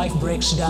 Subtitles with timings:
[0.00, 0.60] himself breaks his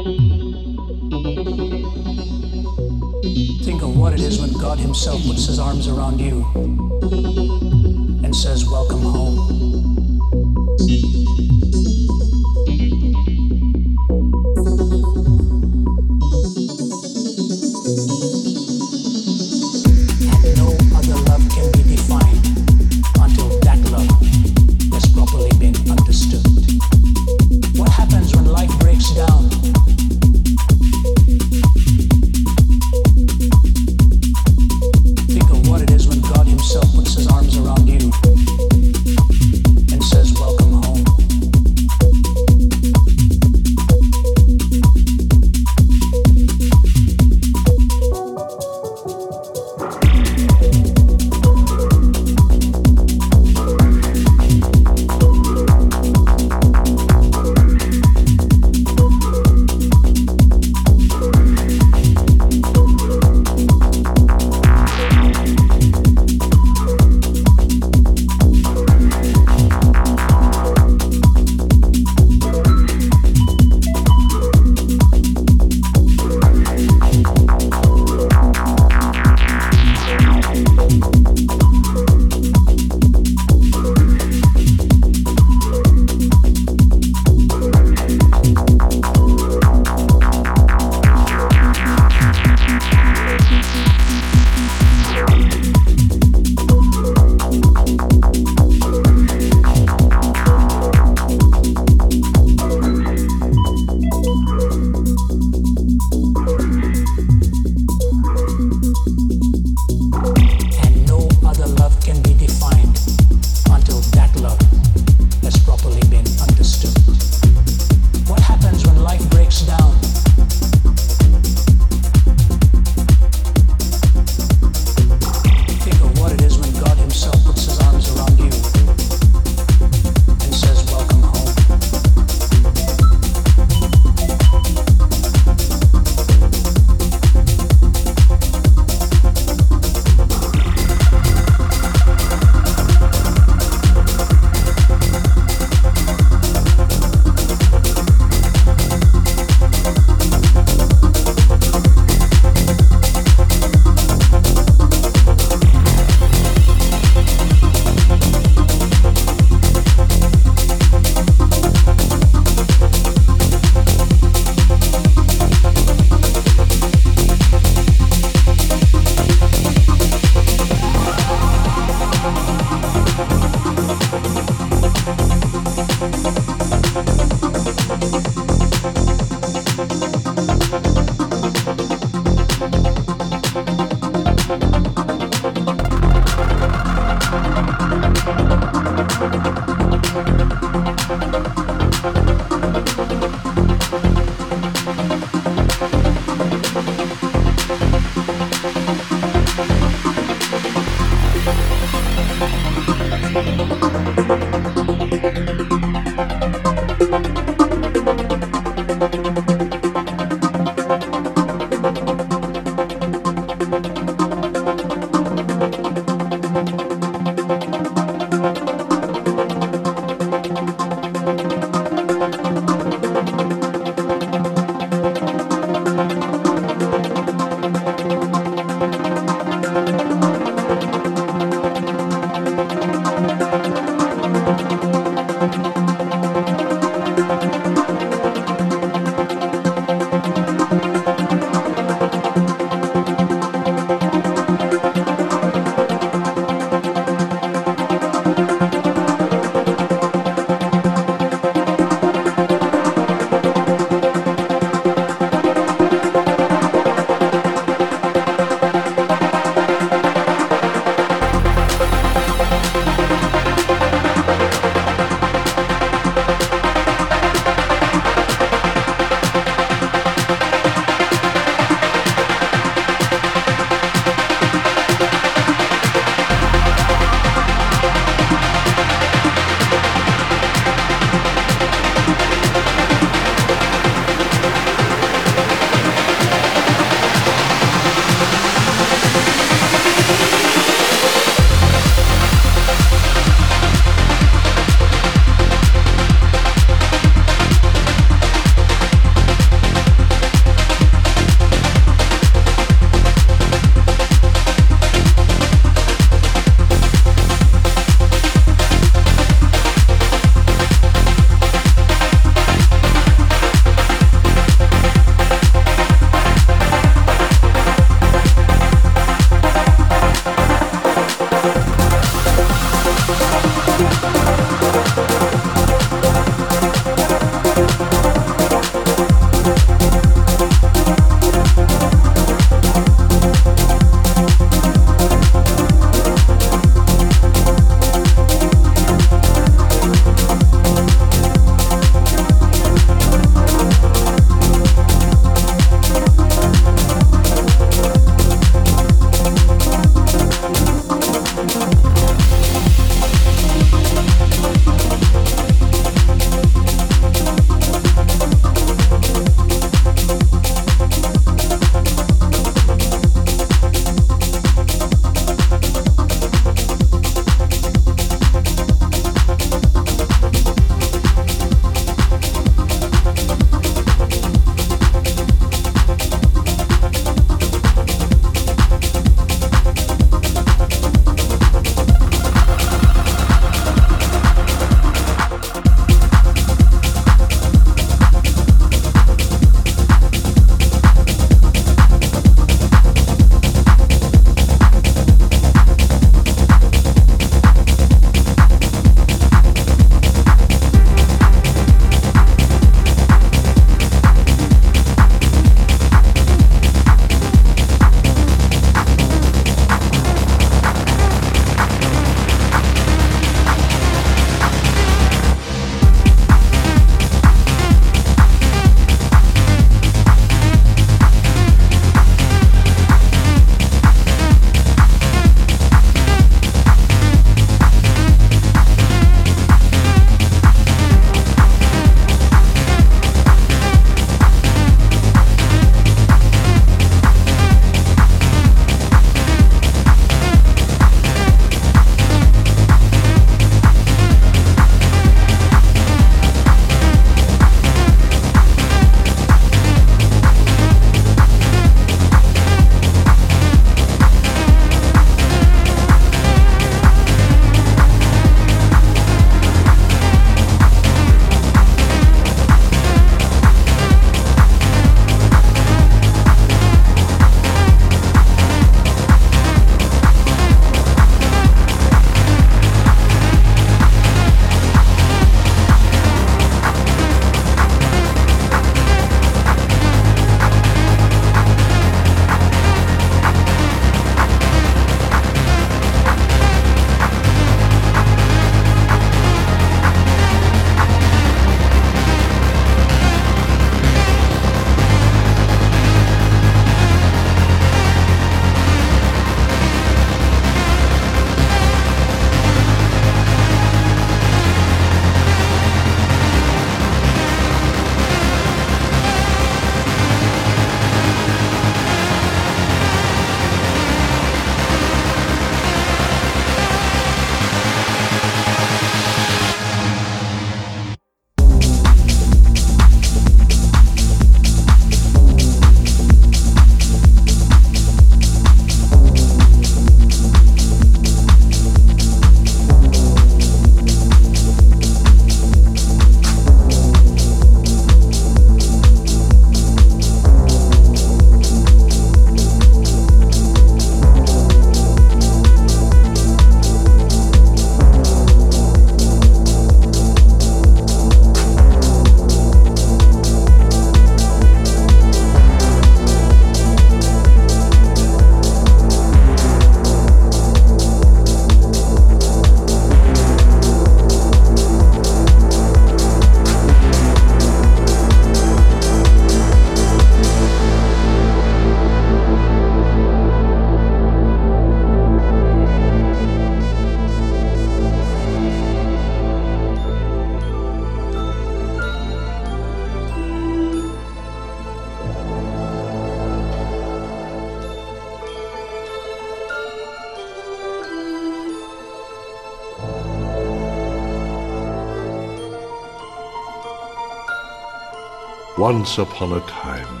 [598.60, 600.00] Once upon a time,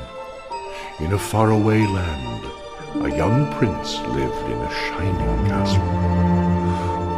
[0.98, 2.44] in a faraway land,
[3.06, 5.80] a young prince lived in a shining castle.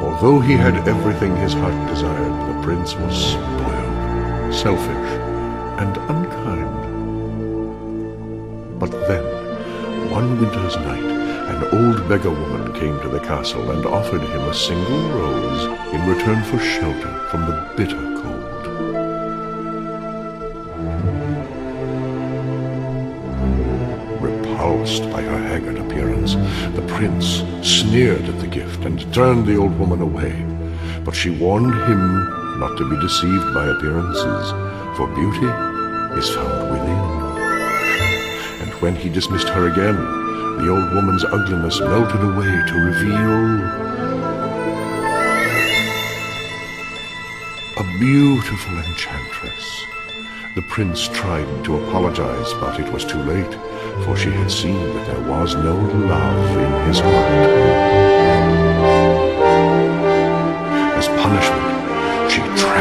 [0.07, 5.11] Although he had everything his heart desired, the prince was spoiled, selfish,
[5.83, 6.79] and unkind.
[8.79, 9.25] But then,
[10.13, 14.55] one winter's night, an old beggar woman came to the castle and offered him a
[14.55, 18.12] single rose in return for shelter from the bitter
[28.85, 30.35] and turned the old woman away.
[31.05, 34.51] But she warned him not to be deceived by appearances,
[34.97, 35.47] for beauty
[36.19, 37.03] is found within.
[38.63, 39.97] And when he dismissed her again,
[40.59, 43.93] the old woman's ugliness melted away to reveal
[47.79, 49.87] a beautiful enchantress.
[50.55, 53.55] The prince tried to apologize, but it was too late,
[54.05, 58.42] for she had seen that there was no love in his heart.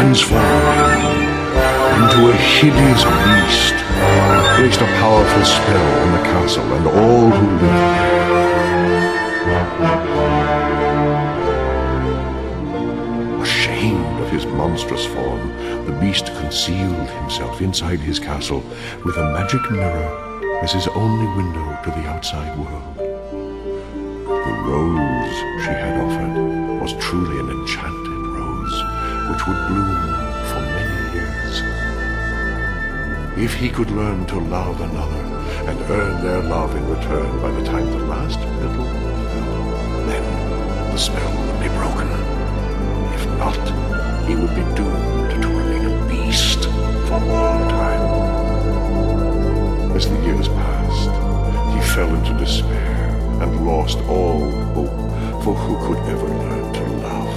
[0.02, 0.42] Transformed
[2.02, 3.78] into a hideous beast
[4.58, 8.22] placed a powerful spell on the castle and all who lived there.
[13.44, 15.48] Ashamed of his monstrous form,
[15.86, 18.64] the beast concealed himself inside his castle
[19.06, 20.10] with a magic mirror
[20.64, 22.98] as his only window to the outside world.
[24.48, 28.01] The rose she had offered was truly an enchanted rose,
[29.32, 29.96] which would bloom
[30.50, 31.64] for many years.
[33.38, 35.24] If he could learn to love another
[35.70, 38.86] and earn their love in return by the time the last petal
[39.32, 40.26] fell, then
[40.92, 42.10] the spell would be broken.
[43.16, 43.64] If not,
[44.28, 46.66] he would be doomed to remain a beast
[47.08, 48.06] for all time.
[49.96, 51.14] As the years passed,
[51.74, 53.08] he fell into despair
[53.42, 55.00] and lost all hope,
[55.44, 57.31] for who could ever learn to love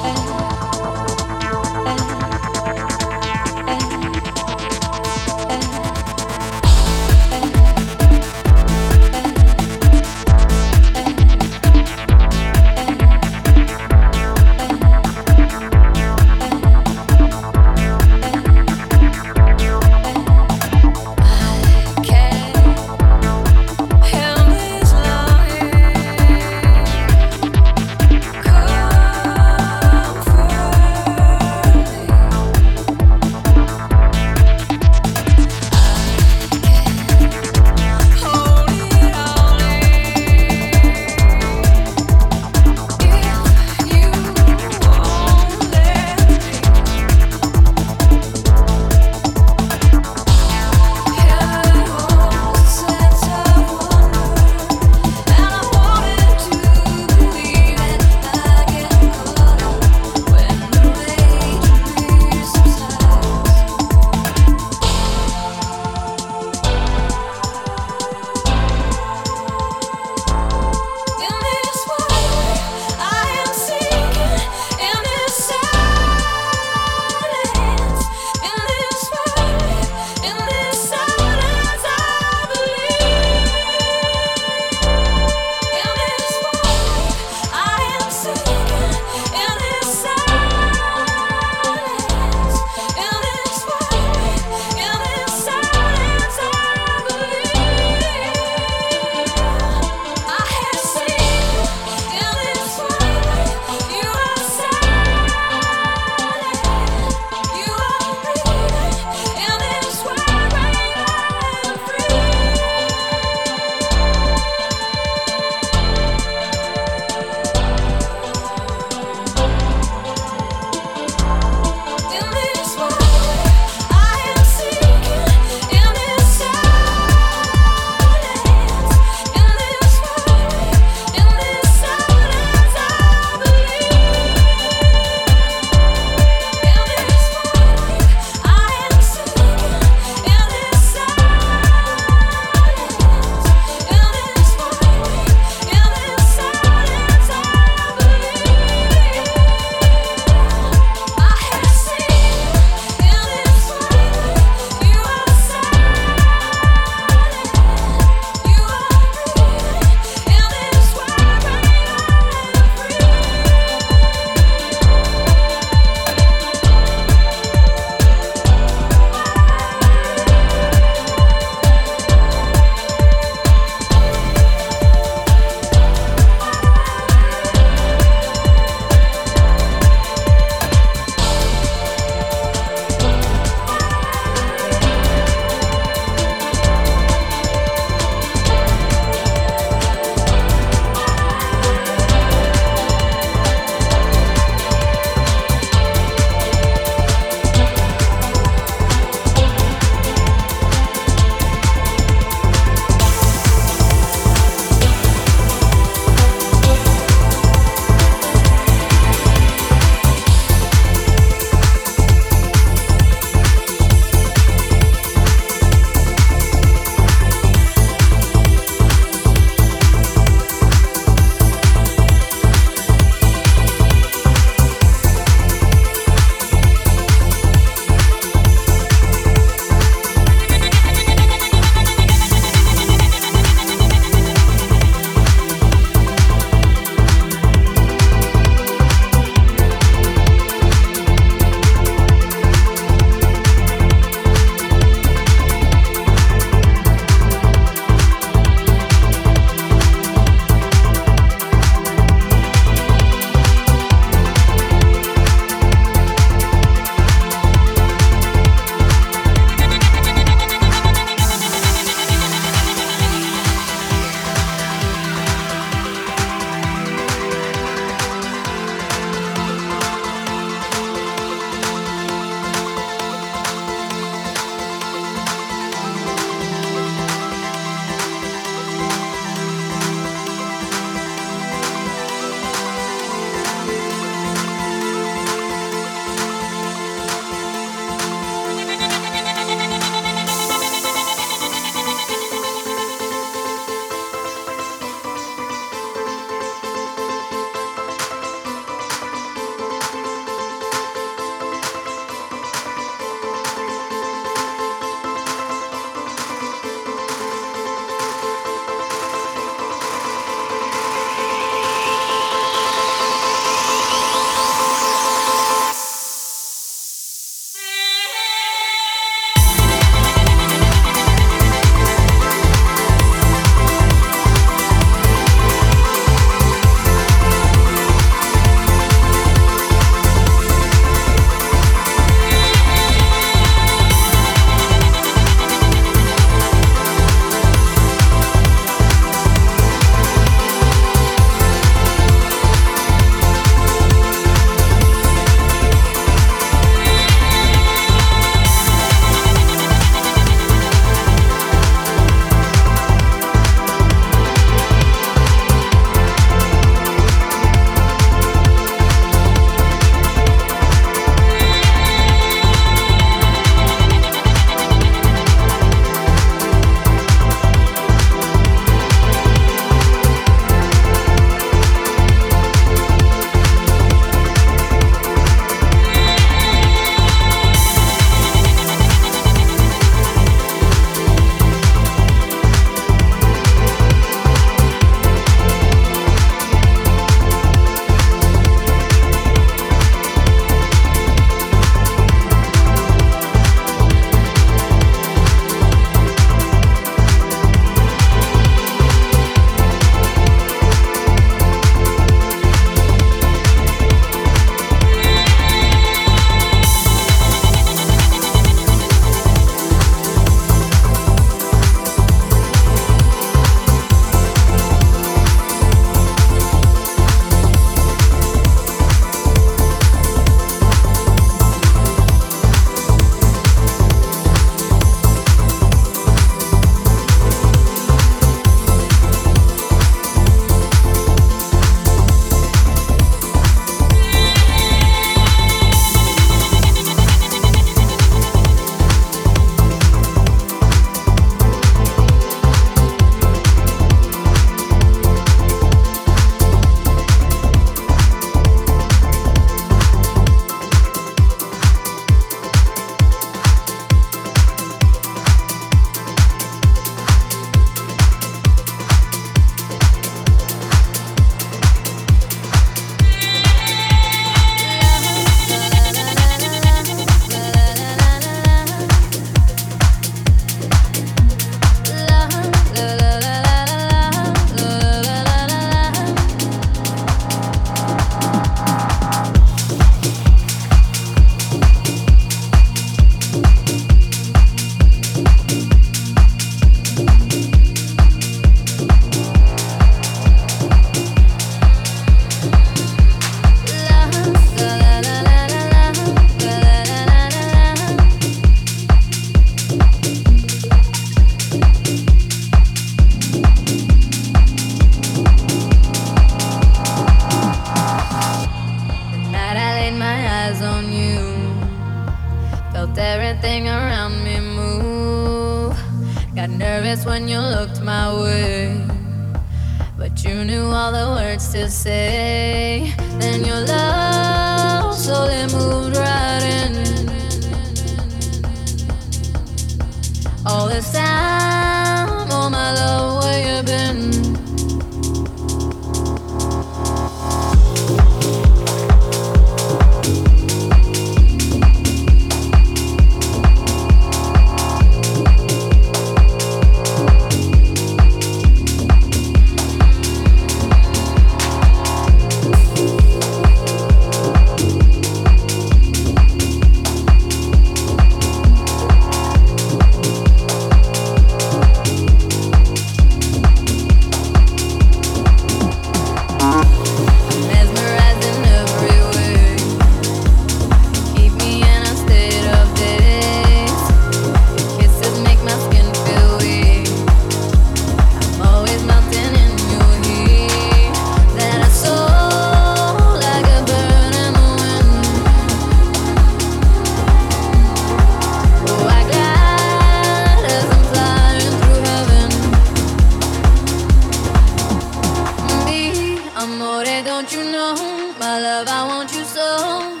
[597.26, 597.74] want you know,
[598.20, 600.00] my love, I want you so.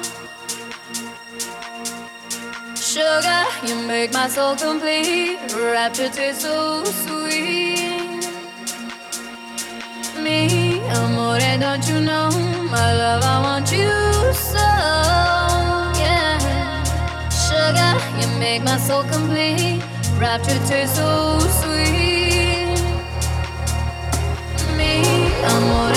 [2.76, 5.38] Sugar, you make my soul complete.
[5.52, 8.28] Rapture tastes so sweet.
[10.22, 12.30] Me, amore, don't you know?
[12.70, 14.68] My love, I want you so.
[15.98, 16.38] Yeah.
[17.30, 19.82] Sugar, you make my soul complete.
[20.20, 22.78] Rapture tastes so sweet.
[24.76, 25.02] Me,
[25.42, 25.95] amore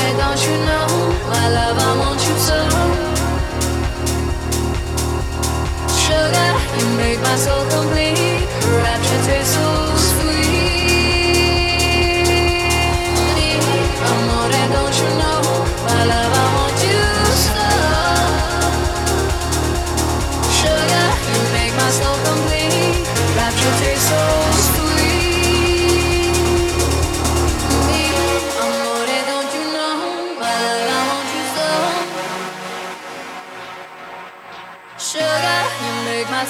[7.29, 8.47] my soul complete.
[8.83, 9.98] Rapture takes over.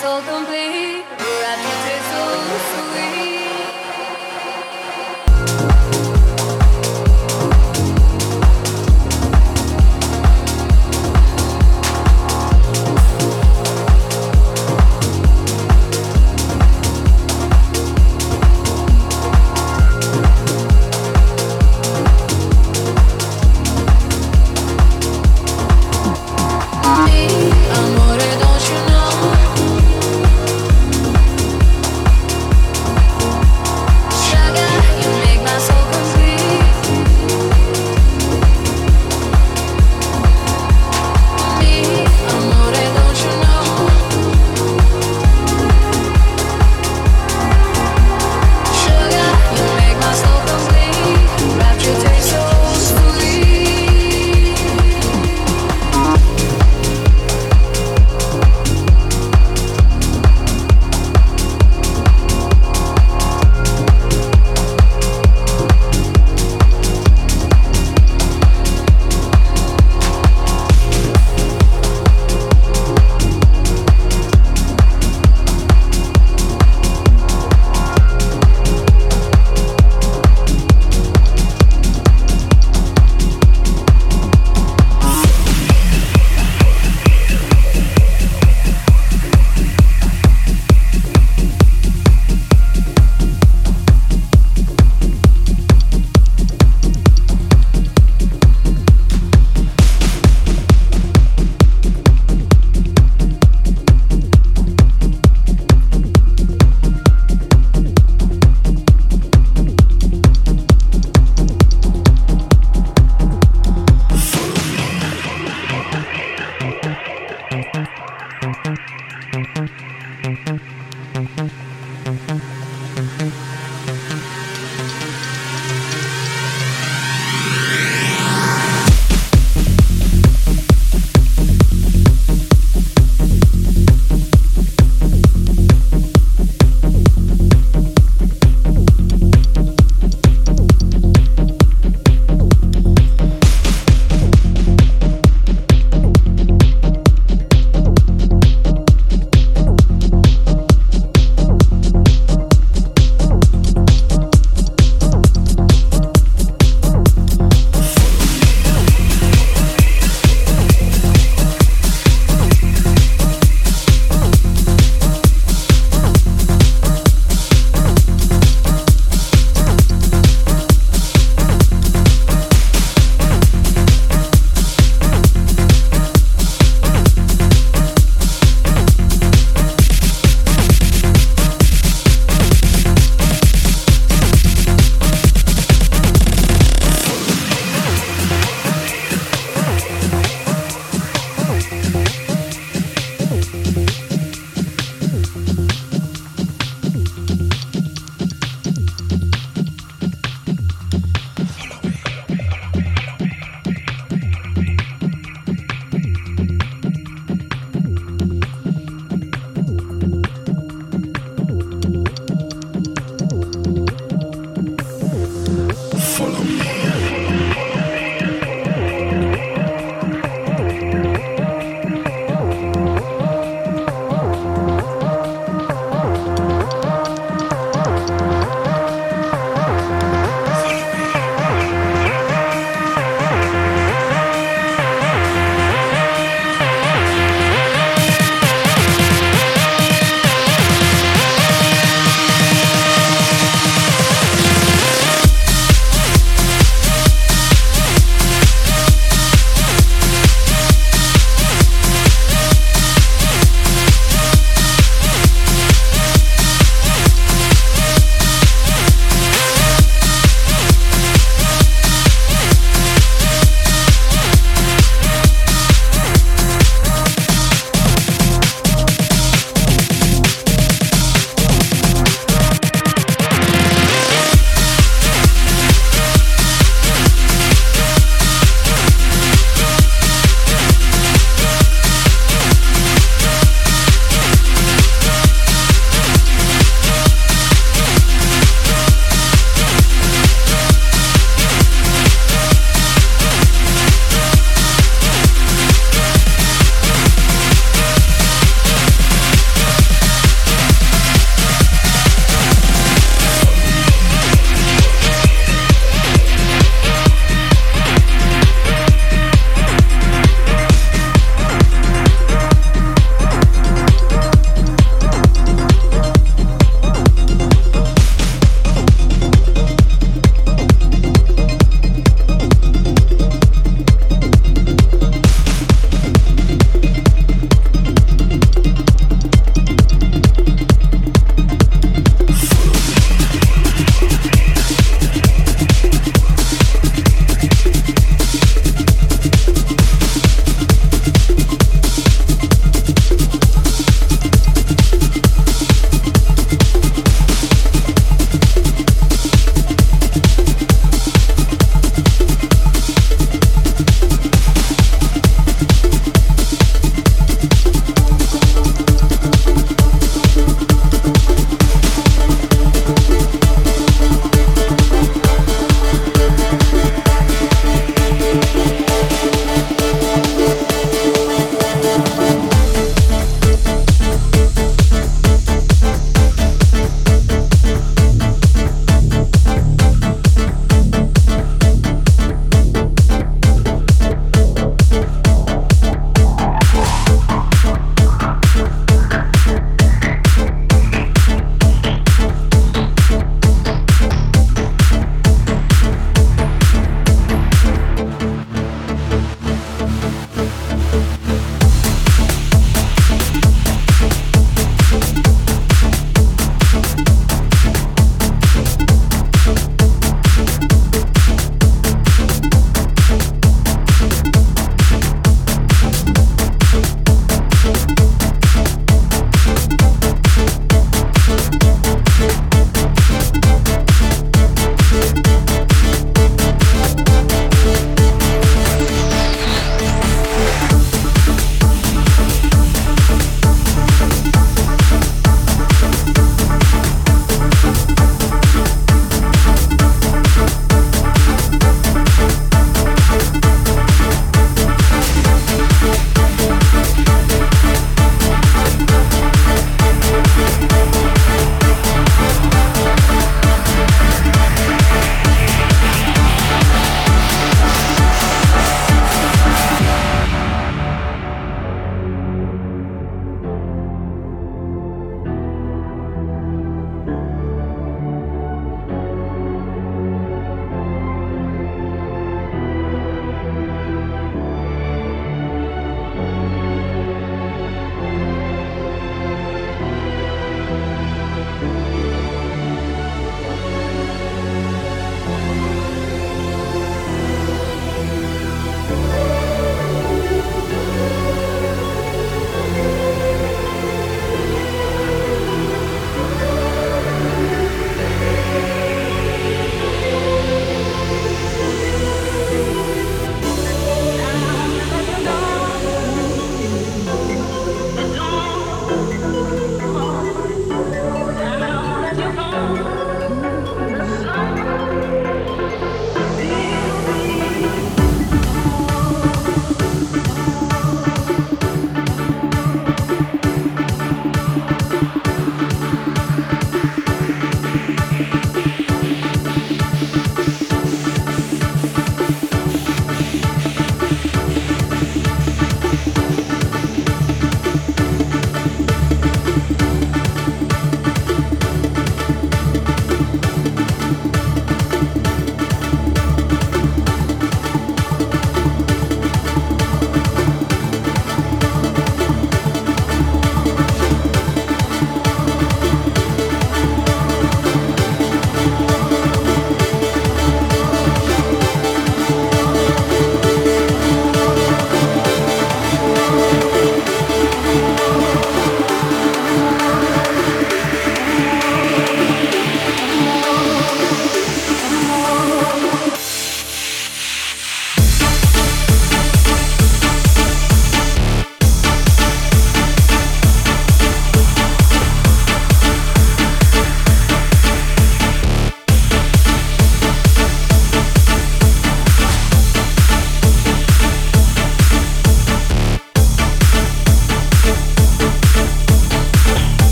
[0.00, 0.77] so complete.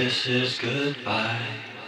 [0.00, 1.79] This is goodbye.